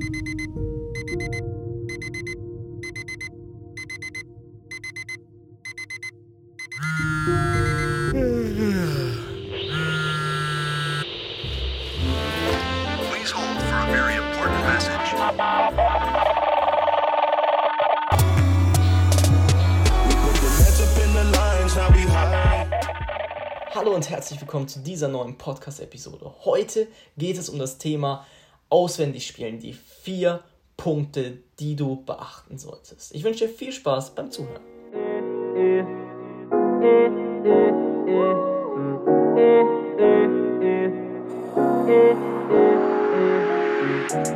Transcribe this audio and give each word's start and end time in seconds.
Hallo 0.00 0.06
und 23.94 24.08
herzlich 24.08 24.40
willkommen 24.40 24.68
zu 24.68 24.78
dieser 24.78 25.08
neuen 25.08 25.36
Podcast-Episode. 25.36 26.32
Heute 26.44 26.86
geht 27.16 27.36
es 27.36 27.48
um 27.48 27.58
das 27.58 27.78
Thema 27.78 28.24
Auswendig 28.70 29.26
spielen, 29.26 29.58
die 29.58 29.72
vier 29.72 30.42
Punkte, 30.76 31.38
die 31.58 31.74
du 31.74 32.04
beachten 32.04 32.58
solltest. 32.58 33.14
Ich 33.14 33.24
wünsche 33.24 33.46
dir 33.46 33.52
viel 33.52 33.72
Spaß 33.72 34.14
beim 34.14 34.30
Zuhören. 34.30 34.62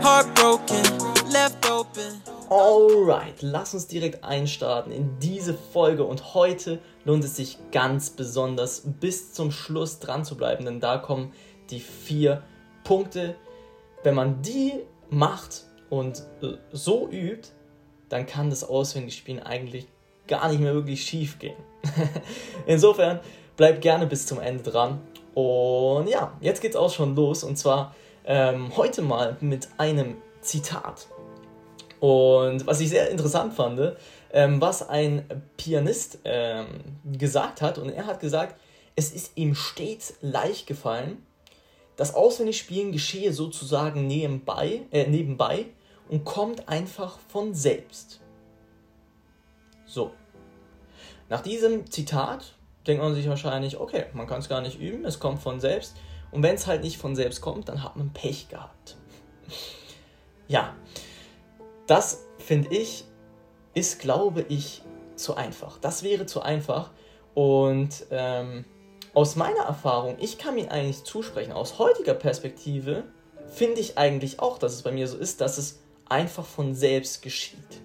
Heartbroken, 0.03 0.83
left 1.31 1.71
open. 1.71 2.23
Alright, 2.51 3.41
lass 3.41 3.73
uns 3.73 3.87
direkt 3.87 4.25
einstarten 4.25 4.93
in 4.93 5.19
diese 5.21 5.55
Folge 5.55 6.05
und 6.05 6.35
heute 6.35 6.81
lohnt 7.05 7.25
es 7.25 7.37
sich 7.37 7.59
ganz 7.71 8.11
besonders 8.11 8.83
bis 9.01 9.33
zum 9.33 9.51
Schluss 9.51 10.01
dran 10.01 10.25
zu 10.25 10.37
bleiben, 10.37 10.65
denn 10.65 10.81
da 10.81 10.99
kommen 10.99 11.33
die 11.71 11.81
vier 11.81 12.43
Punkte. 12.85 13.37
Wenn 14.03 14.15
man 14.15 14.43
die 14.43 14.75
macht 15.11 15.65
und 15.91 16.23
so 16.73 17.09
übt, 17.09 17.51
dann 18.09 18.27
kann 18.27 18.51
das 18.51 18.65
Auswendigspielen 18.65 19.43
eigentlich 19.43 19.87
gar 20.27 20.49
nicht 20.49 20.61
mehr 20.61 20.75
wirklich 20.75 21.05
schief 21.05 21.39
gehen. 21.39 21.57
Insofern 22.67 23.21
bleib 23.57 23.81
gerne 23.81 24.07
bis 24.07 24.27
zum 24.27 24.41
Ende 24.41 24.63
dran. 24.63 25.01
Und 25.35 26.09
ja, 26.09 26.37
jetzt 26.41 26.61
geht's 26.61 26.77
auch 26.77 26.93
schon 26.93 27.15
los 27.15 27.43
und 27.45 27.57
zwar 27.57 27.95
ähm, 28.25 28.77
heute 28.77 29.03
mal 29.03 29.37
mit 29.41 29.69
einem 29.79 30.17
Zitat. 30.41 31.07
Und 32.01 32.67
was 32.67 32.81
ich 32.81 32.91
sehr 32.91 33.11
interessant 33.11 33.55
fand, 33.55 33.97
ähm, 34.33 34.61
was 34.61 34.89
ein 34.89 35.25
Pianist 35.57 36.19
ähm, 36.25 36.67
gesagt 37.05 37.63
hat, 37.63 37.79
und 37.79 37.91
er 37.91 38.07
hat 38.07 38.21
gesagt, 38.21 38.57
es 38.97 39.13
ist 39.13 39.33
ihm 39.37 39.55
stets 39.55 40.15
leicht 40.21 40.67
gefallen, 40.67 41.25
das 42.03 42.17
Auswendigspielen 42.17 42.91
geschehe 42.91 43.33
sozusagen 43.33 44.09
nebenbei, 44.09 44.83
äh, 44.91 45.07
nebenbei 45.07 45.67
und 46.09 46.25
kommt 46.25 46.69
einfach 46.69 47.21
von 47.29 47.55
selbst. 47.55 48.21
So. 49.87 50.11
Nach 51.29 51.43
diesem 51.43 51.89
Zitat 51.89 52.57
denkt 52.89 53.05
man 53.05 53.15
sich 53.15 53.29
wahrscheinlich, 53.29 53.79
okay, 53.79 54.07
man 54.15 54.27
kann 54.27 54.41
es 54.41 54.49
gar 54.49 54.63
nicht 54.63 54.81
üben, 54.81 55.05
es 55.05 55.21
kommt 55.21 55.41
von 55.41 55.61
selbst. 55.61 55.95
Und 56.33 56.43
wenn 56.43 56.57
es 56.57 56.67
halt 56.67 56.83
nicht 56.83 56.97
von 56.97 57.15
selbst 57.15 57.41
kommt, 57.41 57.69
dann 57.69 57.85
hat 57.85 57.95
man 57.95 58.13
Pech 58.13 58.49
gehabt. 58.49 58.97
ja, 60.49 60.75
das 61.87 62.25
finde 62.39 62.75
ich, 62.75 63.05
ist, 63.75 64.01
glaube 64.01 64.45
ich, 64.49 64.83
zu 65.15 65.37
einfach. 65.37 65.79
Das 65.79 66.03
wäre 66.03 66.27
zu 66.27 66.43
einfach. 66.43 66.91
Und 67.35 68.07
ähm, 68.11 68.65
aus 69.15 69.37
meiner 69.37 69.61
Erfahrung, 69.61 70.17
ich 70.21 70.39
kann 70.39 70.55
mir 70.55 70.71
eigentlich 70.71 71.05
zusprechen, 71.05 71.53
aus 71.53 71.79
heutiger 71.79 72.15
Perspektive 72.15 73.05
finde 73.47 73.81
ich 73.81 73.99
eigentlich 73.99 74.41
auch, 74.41 74.59
dass 74.59 74.73
es 74.73 74.83
bei 74.83 74.93
mir 74.93 75.07
so 75.07 75.19
ist, 75.19 75.41
dass 75.41 75.59
es 75.59 75.81
einfach 76.09 76.47
von 76.47 76.75
selbst 76.75 77.23
geschieht. 77.23 77.81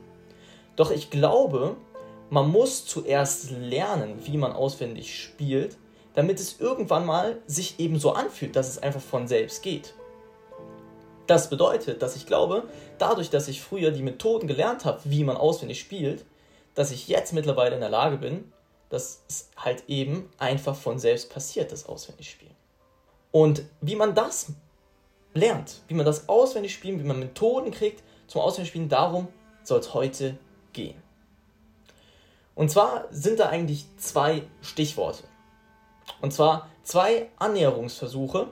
Doch 0.76 0.92
ich 0.92 1.10
glaube, 1.10 1.76
man 2.30 2.50
muss 2.50 2.86
zuerst 2.86 3.52
lernen, 3.52 4.26
wie 4.26 4.38
man 4.38 4.54
auswendig 4.54 5.22
spielt, 5.22 5.78
damit 6.14 6.40
es 6.40 6.60
irgendwann 6.60 7.06
mal 7.06 7.38
sich 7.46 7.80
eben 7.80 8.00
so 8.00 8.12
anfühlt, 8.12 8.56
dass 8.56 8.70
es 8.70 8.82
einfach 8.82 9.02
von 9.02 9.28
selbst 9.28 9.64
geht. 9.64 9.94
Das 11.26 11.50
bedeutet, 11.50 12.02
dass 12.02 12.16
ich 12.16 12.26
glaube, 12.26 12.64
dadurch, 12.98 13.30
dass 13.30 13.50
ich 13.50 13.62
früher 13.62 13.92
die 13.92 14.02
Methoden 14.02 14.48
gelernt 14.48 14.86
habe, 14.86 15.02
wie 15.04 15.24
man 15.24 15.36
auswendig 15.36 15.80
spielt, 15.80 16.26
dass 16.74 16.92
ich 16.92 17.08
jetzt 17.08 17.34
mittlerweile 17.34 17.76
in 17.76 17.82
der 17.82 17.90
Lage 17.90 18.18
bin, 18.18 18.52
dass 18.90 19.24
es 19.28 19.50
halt 19.58 19.84
eben 19.88 20.30
einfach 20.38 20.76
von 20.76 21.00
selbst 21.00 21.30
passiert, 21.30 21.72
das 21.72 21.88
Auswendigspielen. 21.88 22.56
Und 23.32 23.64
wie 23.82 23.96
man 23.96 24.16
das 24.16 24.54
lernt, 25.34 25.82
wie 25.88 25.94
man 25.94 26.06
das 26.06 26.30
auswendig 26.30 26.74
spielen, 26.74 27.00
wie 27.00 27.08
man 27.08 27.20
Methoden 27.20 27.72
kriegt 27.72 28.04
zum 28.28 28.42
Auswendigspielen, 28.42 28.90
darum 28.90 29.28
soll 29.64 29.80
es 29.80 29.94
heute 29.94 30.38
gehen. 30.74 31.02
Und 32.56 32.72
zwar 32.72 33.06
sind 33.12 33.40
da 33.40 33.50
eigentlich 33.50 33.86
zwei 33.98 34.44
Stichworte. 34.62 35.24
Und 36.22 36.34
zwar 36.34 36.70
zwei 36.84 37.30
Annäherungsversuche, 37.38 38.48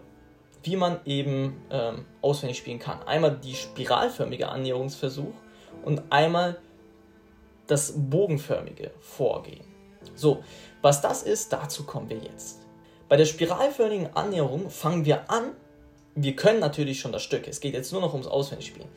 wie 0.63 0.75
man 0.75 0.99
eben 1.05 1.61
ähm, 1.71 2.05
auswendig 2.21 2.57
spielen 2.57 2.79
kann. 2.79 3.01
Einmal 3.03 3.37
die 3.37 3.55
spiralförmige 3.55 4.49
Annäherungsversuch 4.49 5.33
und 5.83 6.03
einmal 6.11 6.57
das 7.67 7.93
bogenförmige 7.95 8.91
Vorgehen. 8.99 9.74
So, 10.15 10.43
was 10.81 11.01
das 11.01 11.23
ist, 11.23 11.51
dazu 11.51 11.85
kommen 11.85 12.09
wir 12.09 12.17
jetzt. 12.17 12.59
Bei 13.09 13.17
der 13.17 13.25
spiralförmigen 13.25 14.15
Annäherung 14.15 14.69
fangen 14.69 15.05
wir 15.05 15.29
an. 15.29 15.51
Wir 16.15 16.35
können 16.35 16.59
natürlich 16.59 16.99
schon 16.99 17.11
das 17.11 17.23
Stück. 17.23 17.47
Es 17.47 17.59
geht 17.59 17.73
jetzt 17.73 17.91
nur 17.91 18.01
noch 18.01 18.13
ums 18.13 18.27
Auswendigspielen. 18.27 18.87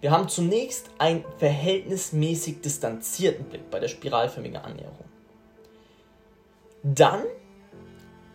Wir 0.00 0.10
haben 0.10 0.28
zunächst 0.28 0.90
einen 0.98 1.24
verhältnismäßig 1.38 2.60
distanzierten 2.60 3.44
Blick 3.44 3.70
bei 3.70 3.78
der 3.78 3.88
spiralförmigen 3.88 4.56
Annäherung. 4.56 5.04
Dann 6.82 7.22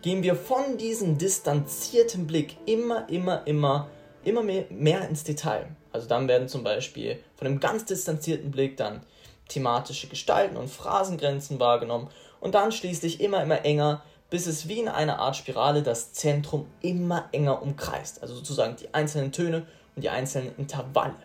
gehen 0.00 0.22
wir 0.22 0.34
von 0.34 0.78
diesem 0.78 1.18
distanzierten 1.18 2.26
Blick 2.26 2.56
immer, 2.64 3.08
immer, 3.10 3.46
immer, 3.46 3.88
immer 4.24 4.42
mehr, 4.42 4.64
mehr 4.70 5.06
ins 5.06 5.24
Detail. 5.24 5.66
Also 5.92 6.08
dann 6.08 6.28
werden 6.28 6.48
zum 6.48 6.64
Beispiel 6.64 7.18
von 7.36 7.46
einem 7.46 7.60
ganz 7.60 7.84
distanzierten 7.84 8.50
Blick 8.50 8.76
dann 8.76 9.02
thematische 9.48 10.08
Gestalten 10.08 10.56
und 10.56 10.68
Phrasengrenzen 10.68 11.58
wahrgenommen 11.58 12.08
und 12.40 12.54
dann 12.54 12.72
schließlich 12.72 13.20
immer, 13.20 13.42
immer 13.42 13.64
enger, 13.64 14.02
bis 14.30 14.46
es 14.46 14.68
wie 14.68 14.80
in 14.80 14.88
einer 14.88 15.18
Art 15.18 15.36
Spirale 15.36 15.82
das 15.82 16.12
Zentrum 16.12 16.66
immer 16.80 17.28
enger 17.32 17.62
umkreist. 17.62 18.22
Also 18.22 18.34
sozusagen 18.34 18.76
die 18.76 18.92
einzelnen 18.92 19.32
Töne 19.32 19.66
und 19.96 20.02
die 20.02 20.10
einzelnen 20.10 20.54
Intervalle. 20.56 21.16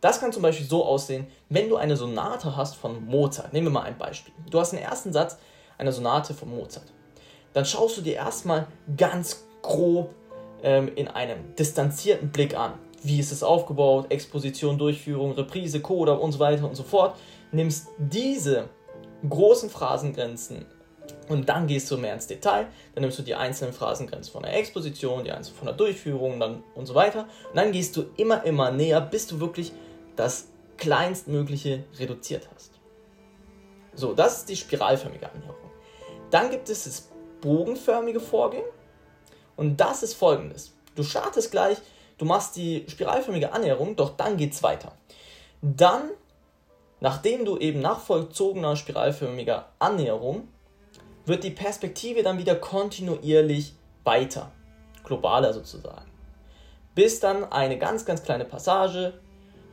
Das 0.00 0.20
kann 0.20 0.32
zum 0.32 0.42
Beispiel 0.42 0.66
so 0.66 0.84
aussehen, 0.84 1.26
wenn 1.48 1.68
du 1.68 1.76
eine 1.76 1.96
Sonate 1.96 2.56
hast 2.56 2.76
von 2.76 3.04
Mozart. 3.06 3.52
Nehmen 3.52 3.66
wir 3.66 3.72
mal 3.72 3.82
ein 3.82 3.98
Beispiel. 3.98 4.32
Du 4.48 4.60
hast 4.60 4.70
den 4.70 4.78
ersten 4.78 5.12
Satz 5.12 5.36
einer 5.76 5.90
Sonate 5.90 6.34
von 6.34 6.50
Mozart. 6.50 6.86
Dann 7.52 7.64
schaust 7.64 7.96
du 7.96 8.02
dir 8.02 8.14
erstmal 8.14 8.68
ganz 8.96 9.44
grob 9.62 10.14
ähm, 10.62 10.90
in 10.94 11.08
einem 11.08 11.56
distanzierten 11.56 12.30
Blick 12.30 12.56
an. 12.56 12.74
Wie 13.02 13.20
ist 13.20 13.32
es 13.32 13.42
aufgebaut? 13.42 14.10
Exposition, 14.10 14.78
Durchführung, 14.78 15.32
Reprise, 15.32 15.80
Coda 15.80 16.12
und 16.12 16.32
so 16.32 16.38
weiter 16.38 16.68
und 16.68 16.74
so 16.74 16.82
fort. 16.82 17.16
Nimmst 17.52 17.88
diese 17.98 18.68
großen 19.28 19.70
Phrasengrenzen 19.70 20.66
und 21.28 21.48
dann 21.48 21.66
gehst 21.66 21.90
du 21.90 21.96
mehr 21.96 22.14
ins 22.14 22.26
Detail. 22.26 22.66
Dann 22.94 23.02
nimmst 23.02 23.18
du 23.18 23.22
die 23.22 23.34
einzelnen 23.34 23.72
Phrasengrenzen 23.72 24.32
von 24.32 24.42
der 24.42 24.56
Exposition, 24.56 25.24
die 25.24 25.30
einzelnen 25.30 25.58
von 25.58 25.66
der 25.66 25.76
Durchführung 25.76 26.40
dann 26.40 26.62
und 26.74 26.86
so 26.86 26.94
weiter. 26.94 27.26
Und 27.50 27.56
dann 27.56 27.72
gehst 27.72 27.96
du 27.96 28.06
immer, 28.16 28.44
immer 28.44 28.70
näher, 28.70 29.00
bis 29.00 29.26
du 29.26 29.40
wirklich 29.40 29.72
das 30.16 30.48
kleinstmögliche 30.76 31.84
reduziert 31.98 32.48
hast. 32.54 32.72
So, 33.94 34.14
das 34.14 34.38
ist 34.38 34.48
die 34.48 34.56
spiralförmige 34.56 35.30
Annäherung. 35.30 35.56
Dann 36.30 36.50
gibt 36.50 36.68
es 36.68 36.84
das 36.84 37.08
bogenförmige 37.40 38.20
Vorgehen 38.20 38.64
und 39.56 39.78
das 39.78 40.02
ist 40.02 40.14
folgendes. 40.14 40.74
Du 40.94 41.02
startest 41.02 41.50
gleich, 41.50 41.78
du 42.18 42.24
machst 42.24 42.56
die 42.56 42.84
spiralförmige 42.88 43.52
Annäherung, 43.52 43.96
doch 43.96 44.16
dann 44.16 44.36
geht 44.36 44.52
es 44.52 44.62
weiter. 44.62 44.92
Dann, 45.62 46.10
nachdem 47.00 47.44
du 47.44 47.56
eben 47.56 47.80
nach 47.80 48.00
vollzogener 48.00 48.76
spiralförmiger 48.76 49.68
Annäherung, 49.78 50.48
wird 51.24 51.44
die 51.44 51.50
Perspektive 51.50 52.22
dann 52.22 52.38
wieder 52.38 52.54
kontinuierlich 52.54 53.74
weiter, 54.04 54.50
globaler 55.04 55.52
sozusagen. 55.52 56.10
Bis 56.94 57.20
dann 57.20 57.44
eine 57.52 57.78
ganz, 57.78 58.04
ganz 58.04 58.22
kleine 58.22 58.44
Passage 58.44 59.14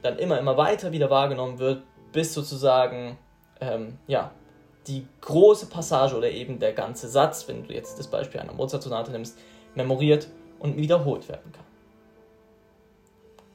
dann 0.06 0.20
immer, 0.20 0.38
immer 0.38 0.56
weiter 0.56 0.92
wieder 0.92 1.10
wahrgenommen 1.10 1.60
wird, 1.60 1.82
bis 2.12 2.34
sozusagen, 2.34 3.18
ähm, 3.60 3.98
ja, 4.08 4.32
die 4.88 5.08
große 5.22 5.66
Passage 5.66 6.16
oder 6.16 6.30
eben 6.30 6.60
der 6.60 6.74
ganze 6.74 7.10
Satz, 7.10 7.48
wenn 7.48 7.68
du 7.68 7.74
jetzt 7.74 7.98
das 7.98 8.08
Beispiel 8.08 8.40
einer 8.40 8.54
Mozart-Sonate 8.54 9.12
nimmst, 9.12 9.38
memoriert 9.74 10.28
und 10.60 10.78
wiederholt 10.78 11.28
werden 11.28 11.52
kann. 11.52 11.65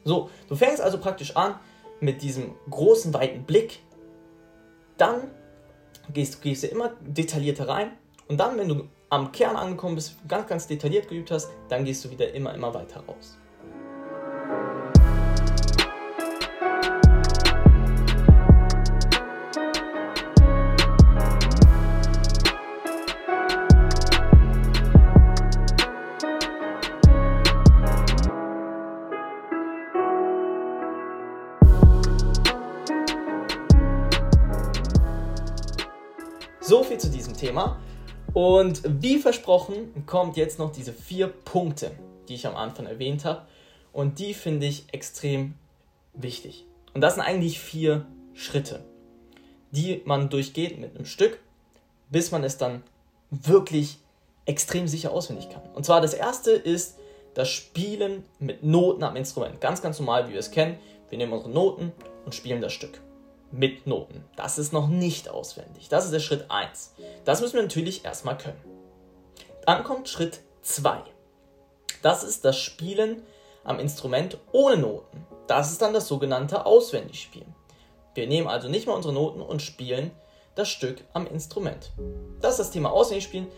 So, 0.05 0.31
du 0.49 0.56
fängst 0.56 0.81
also 0.81 0.99
praktisch 0.99 1.37
an 1.37 1.55
mit 2.00 2.23
diesem 2.23 2.55
großen, 2.69 3.12
weiten 3.12 3.44
Blick, 3.44 3.81
dann 4.97 5.31
gehst, 6.12 6.43
gehst 6.43 6.62
du 6.62 6.67
immer 6.69 6.93
detaillierter 7.00 7.69
rein 7.69 7.93
und 8.29 8.38
dann, 8.38 8.56
wenn 8.58 8.69
du 8.69 8.88
am 9.11 9.32
Kern 9.32 9.56
angekommen 9.56 9.97
bist, 9.97 10.17
ganz, 10.29 10.47
ganz 10.47 10.67
detailliert 10.67 11.08
geübt 11.08 11.31
hast, 11.31 11.50
dann 11.69 11.85
gehst 11.85 12.05
du 12.05 12.11
wieder 12.11 12.32
immer, 12.32 12.55
immer 12.55 12.73
weiter 12.73 13.00
raus. 13.00 13.37
So 36.70 36.84
viel 36.84 36.99
zu 36.99 37.11
diesem 37.11 37.37
Thema. 37.37 37.81
Und 38.32 38.82
wie 39.02 39.19
versprochen 39.19 40.06
kommt 40.06 40.37
jetzt 40.37 40.61
noch 40.61 40.70
diese 40.70 40.93
vier 40.93 41.26
Punkte, 41.26 41.90
die 42.28 42.34
ich 42.34 42.46
am 42.46 42.55
Anfang 42.55 42.87
erwähnt 42.87 43.25
habe. 43.25 43.43
Und 43.93 44.20
die 44.20 44.34
finde 44.34 44.67
ich 44.67 44.84
extrem 44.93 45.55
wichtig. 46.14 46.67
Und 46.94 47.00
das 47.00 47.17
sind 47.17 47.25
eigentlich 47.25 47.58
vier 47.58 48.06
Schritte, 48.34 48.84
die 49.72 50.02
man 50.05 50.31
durchgeht 50.31 50.78
mit 50.78 50.94
einem 50.94 51.06
Stück, 51.06 51.40
bis 52.08 52.31
man 52.31 52.44
es 52.44 52.56
dann 52.56 52.84
wirklich 53.32 53.99
extrem 54.44 54.87
sicher 54.87 55.11
auswendig 55.11 55.50
kann. 55.50 55.62
Und 55.75 55.84
zwar 55.84 56.00
das 56.00 56.14
erste 56.14 56.52
ist 56.52 57.00
das 57.34 57.49
Spielen 57.49 58.22
mit 58.38 58.62
Noten 58.62 59.02
am 59.02 59.17
Instrument. 59.17 59.61
Ganz, 59.61 59.82
ganz 59.82 59.99
normal, 59.99 60.28
wie 60.28 60.34
wir 60.34 60.38
es 60.38 60.52
kennen. 60.52 60.78
Wir 61.08 61.19
nehmen 61.19 61.32
unsere 61.32 61.50
Noten 61.50 61.90
und 62.25 62.32
spielen 62.32 62.61
das 62.61 62.72
Stück. 62.72 63.00
Mit 63.52 63.87
Noten. 63.87 64.25
Das 64.37 64.58
ist 64.58 64.73
noch 64.73 64.88
nicht 64.88 65.29
auswendig. 65.29 65.88
Das 65.88 66.05
ist 66.05 66.12
der 66.12 66.20
Schritt 66.20 66.50
1. 66.50 66.94
Das 67.25 67.41
müssen 67.41 67.55
wir 67.55 67.62
natürlich 67.62 68.05
erstmal 68.05 68.38
können. 68.38 68.61
Dann 69.67 69.85
kommt 69.85 70.08
Schritt 70.08 70.41
2. 70.62 71.02
Das 72.02 72.23
ist 72.23 72.44
das 72.44 72.58
Spielen 72.58 73.23
am 73.64 73.79
Instrument 73.79 74.38
ohne 74.52 74.76
Noten. 74.76 75.26
Das 75.47 75.73
ist 75.73 75.82
dann 75.82 75.93
das 75.93 76.06
sogenannte 76.06 76.64
Auswendigspielen. 76.64 77.55
Wir 78.14 78.26
nehmen 78.26 78.49
also 78.49 78.69
nicht 78.69 78.87
mal 78.87 78.94
unsere 78.94 79.14
Noten 79.14 79.41
und 79.41 79.62
spielen 79.62 80.12
das 80.55 80.69
Stück 80.69 81.05
am 81.12 81.26
Instrument. 81.26 81.93
Das 82.41 82.53
ist 82.53 82.61
das 82.61 82.70
Thema 82.70 82.91
Auswendigspielen, 82.91 83.49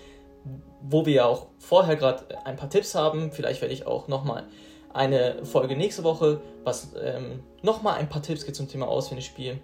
wo 0.83 1.06
wir 1.06 1.15
ja 1.15 1.25
auch 1.27 1.47
vorher 1.59 1.97
gerade 1.97 2.45
ein 2.45 2.56
paar 2.56 2.71
Tipps 2.71 2.95
haben. 2.95 3.33
Vielleicht 3.33 3.61
werde 3.61 3.75
ich 3.75 3.87
auch 3.87 4.09
nochmal 4.09 4.47
eine 4.94 5.44
Folge 5.44 5.77
nächste 5.77 6.05
Woche, 6.05 6.41
was 6.65 6.89
ähm, 7.00 7.43
nochmal 7.62 7.99
ein 7.99 8.09
paar 8.09 8.23
Tipps 8.23 8.44
gibt 8.44 8.56
zum 8.56 8.69
Thema 8.69 8.89
Auswendigspielen. 8.89 9.61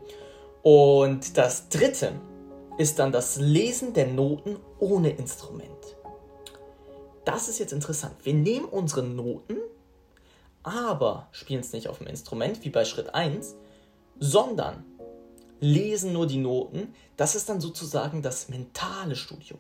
Und 0.62 1.36
das 1.36 1.68
dritte 1.68 2.12
ist 2.78 2.98
dann 2.98 3.12
das 3.12 3.36
Lesen 3.36 3.92
der 3.92 4.06
Noten 4.06 4.56
ohne 4.78 5.10
Instrument. 5.10 5.68
Das 7.24 7.48
ist 7.48 7.58
jetzt 7.58 7.72
interessant. 7.72 8.14
Wir 8.22 8.34
nehmen 8.34 8.64
unsere 8.64 9.02
Noten, 9.02 9.58
aber 10.62 11.28
spielen 11.32 11.60
es 11.60 11.72
nicht 11.72 11.88
auf 11.88 11.98
dem 11.98 12.06
Instrument 12.06 12.64
wie 12.64 12.70
bei 12.70 12.84
Schritt 12.84 13.14
1, 13.14 13.54
sondern 14.18 14.84
lesen 15.60 16.12
nur 16.12 16.26
die 16.26 16.38
Noten. 16.38 16.94
Das 17.16 17.34
ist 17.34 17.48
dann 17.48 17.60
sozusagen 17.60 18.22
das 18.22 18.48
mentale 18.48 19.16
Studium. 19.16 19.58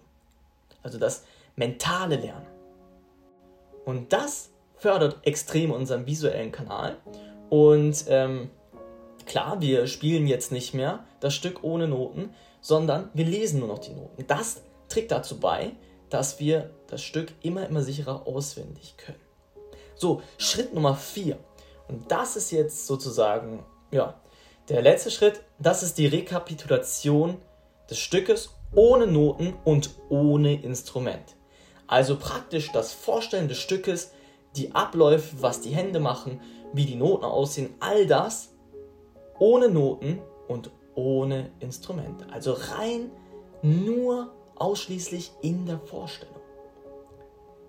Also 0.82 0.98
das 0.98 1.24
mentale 1.56 2.16
Lernen. 2.16 2.46
Und 3.84 4.12
das 4.12 4.50
fördert 4.78 5.18
extrem 5.22 5.70
unseren 5.70 6.06
visuellen 6.06 6.52
Kanal. 6.52 6.96
Und 7.50 8.04
ähm, 8.08 8.50
klar, 9.26 9.60
wir 9.60 9.86
spielen 9.86 10.26
jetzt 10.26 10.52
nicht 10.52 10.74
mehr 10.74 11.04
das 11.20 11.34
Stück 11.34 11.64
ohne 11.64 11.88
Noten, 11.88 12.34
sondern 12.60 13.10
wir 13.14 13.24
lesen 13.24 13.60
nur 13.60 13.68
noch 13.68 13.78
die 13.78 13.92
Noten. 13.92 14.24
Das 14.26 14.62
trägt 14.88 15.10
dazu 15.10 15.38
bei, 15.40 15.72
dass 16.10 16.40
wir 16.40 16.70
das 16.86 17.02
Stück 17.02 17.32
immer, 17.42 17.66
immer 17.66 17.82
sicherer 17.82 18.26
auswendig 18.26 18.96
können. 18.96 19.20
So, 19.94 20.22
Schritt 20.38 20.74
Nummer 20.74 20.94
4. 20.94 21.38
Und 21.88 22.10
das 22.10 22.36
ist 22.36 22.50
jetzt 22.50 22.86
sozusagen, 22.86 23.64
ja, 23.90 24.20
der 24.68 24.82
letzte 24.82 25.10
Schritt. 25.10 25.40
Das 25.58 25.82
ist 25.82 25.98
die 25.98 26.06
Rekapitulation 26.06 27.38
des 27.90 27.98
Stückes 27.98 28.50
ohne 28.74 29.06
Noten 29.06 29.54
und 29.64 29.90
ohne 30.10 30.62
Instrument. 30.62 31.36
Also 31.86 32.16
praktisch 32.16 32.70
das 32.72 32.92
Vorstellen 32.92 33.48
des 33.48 33.58
Stückes, 33.58 34.12
die 34.58 34.74
Abläufe, 34.74 35.36
was 35.40 35.60
die 35.60 35.70
Hände 35.70 36.00
machen, 36.00 36.40
wie 36.72 36.84
die 36.84 36.96
Noten 36.96 37.24
aussehen, 37.24 37.74
all 37.80 38.06
das 38.06 38.50
ohne 39.38 39.68
Noten 39.68 40.20
und 40.48 40.70
ohne 40.94 41.50
Instrument. 41.60 42.30
Also 42.32 42.52
rein 42.52 43.10
nur 43.62 44.32
ausschließlich 44.56 45.32
in 45.42 45.66
der 45.66 45.78
Vorstellung. 45.78 46.34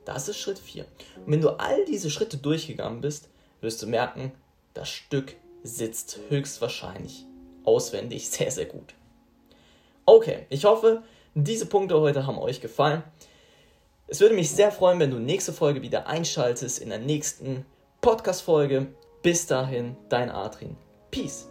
Das 0.06 0.27
ist 0.27 0.38
Schritt 0.38 0.57
4. 0.57 0.86
Und 1.25 1.31
wenn 1.31 1.41
du 1.41 1.50
all 1.59 1.86
diese 1.86 2.09
Schritte 2.09 2.38
durchgegangen 2.38 3.01
bist, 3.01 3.30
wirst 3.62 3.81
du 3.83 3.88
merken, 3.88 4.31
das 4.74 4.89
Stück 4.89 5.35
sitzt 5.63 6.19
höchstwahrscheinlich 6.30 7.25
auswendig 7.63 8.30
sehr, 8.30 8.50
sehr 8.50 8.65
gut. 8.65 8.95
Okay, 10.06 10.47
ich 10.50 10.65
hoffe, 10.65 11.03
diese 11.35 11.68
Punkte 11.68 12.00
heute 12.00 12.25
haben 12.25 12.39
euch 12.39 12.62
gefallen. 12.62 13.03
Es 14.11 14.19
würde 14.21 14.33
mich 14.33 14.50
sehr 14.50 14.71
freuen, 14.71 15.00
wenn 15.00 15.11
du 15.11 15.19
nächste 15.19 15.53
Folge 15.53 15.83
wieder 15.83 16.07
einschaltest 16.07 16.79
in 16.79 16.89
der 16.89 16.97
nächsten 16.97 17.63
Podcast-Folge. 18.01 18.88
Bis 19.21 19.45
dahin, 19.45 19.95
dein 20.09 20.31
Adrian. 20.31 20.75
Peace. 21.11 21.47